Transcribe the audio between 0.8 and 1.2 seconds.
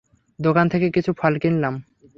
কিছু